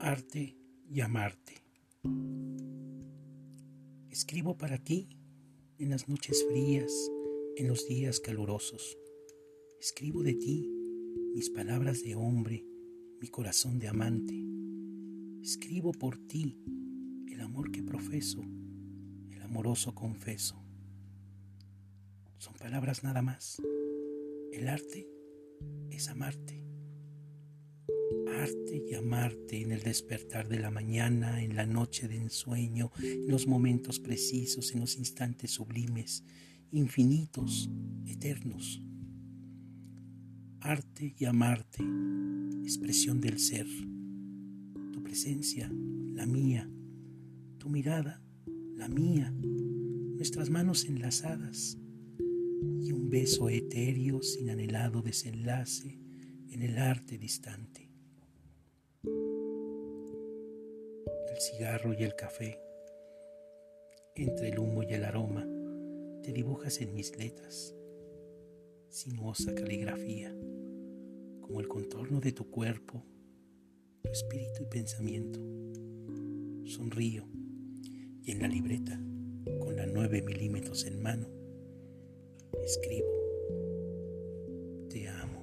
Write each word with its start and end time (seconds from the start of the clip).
arte 0.00 0.56
y 0.88 1.00
amarte. 1.02 1.62
Escribo 4.08 4.56
para 4.56 4.78
ti 4.78 5.08
en 5.78 5.90
las 5.90 6.08
noches 6.08 6.44
frías, 6.48 6.90
en 7.56 7.68
los 7.68 7.86
días 7.86 8.18
calurosos. 8.18 8.98
Escribo 9.78 10.22
de 10.22 10.34
ti 10.34 10.68
mis 11.34 11.50
palabras 11.50 12.02
de 12.02 12.14
hombre, 12.14 12.64
mi 13.20 13.28
corazón 13.28 13.78
de 13.78 13.88
amante. 13.88 14.34
Escribo 15.42 15.92
por 15.92 16.18
ti 16.18 16.58
el 17.30 17.40
amor 17.40 17.70
que 17.70 17.82
profeso, 17.82 18.42
el 19.30 19.42
amoroso 19.42 19.94
confeso. 19.94 20.56
Son 22.38 22.54
palabras 22.54 23.04
nada 23.04 23.20
más. 23.20 23.60
El 24.50 24.68
arte 24.68 25.06
es 25.90 26.08
amarte 26.08 26.59
arte 28.30 28.82
y 28.88 28.94
amarte 28.94 29.60
en 29.60 29.72
el 29.72 29.82
despertar 29.82 30.48
de 30.48 30.58
la 30.58 30.70
mañana, 30.70 31.42
en 31.42 31.56
la 31.56 31.66
noche 31.66 32.08
de 32.08 32.16
ensueño, 32.16 32.92
en 33.02 33.28
los 33.28 33.46
momentos 33.46 33.98
precisos, 33.98 34.72
en 34.72 34.80
los 34.80 34.96
instantes 34.96 35.50
sublimes, 35.50 36.24
infinitos, 36.70 37.70
eternos. 38.06 38.82
Arte 40.60 41.14
y 41.18 41.24
amarte, 41.24 41.82
expresión 42.62 43.20
del 43.20 43.38
ser, 43.38 43.66
tu 44.92 45.02
presencia, 45.02 45.70
la 46.14 46.26
mía, 46.26 46.70
tu 47.58 47.68
mirada, 47.68 48.22
la 48.76 48.88
mía, 48.88 49.32
nuestras 49.40 50.50
manos 50.50 50.84
enlazadas 50.84 51.78
y 52.82 52.92
un 52.92 53.08
beso 53.08 53.48
etéreo 53.48 54.22
sin 54.22 54.50
anhelado 54.50 55.02
desenlace 55.02 55.98
en 56.50 56.62
el 56.62 56.78
arte 56.78 57.18
distante. 57.18 57.89
Cigarro 61.40 61.94
y 61.94 62.02
el 62.02 62.14
café, 62.14 62.60
entre 64.14 64.48
el 64.48 64.58
humo 64.58 64.82
y 64.82 64.92
el 64.92 65.04
aroma, 65.04 65.48
te 66.22 66.34
dibujas 66.34 66.82
en 66.82 66.94
mis 66.94 67.16
letras, 67.16 67.74
sinuosa 68.90 69.54
caligrafía, 69.54 70.36
como 71.40 71.60
el 71.60 71.68
contorno 71.68 72.20
de 72.20 72.32
tu 72.32 72.50
cuerpo, 72.50 73.02
tu 74.02 74.10
espíritu 74.10 74.64
y 74.64 74.66
pensamiento. 74.66 75.40
Sonrío 76.68 77.26
y 78.22 78.32
en 78.32 78.42
la 78.42 78.48
libreta, 78.48 79.00
con 79.60 79.76
la 79.76 79.86
nueve 79.86 80.20
milímetros 80.20 80.84
en 80.84 81.00
mano, 81.00 81.26
escribo, 82.62 83.08
te 84.90 85.08
amo. 85.08 85.39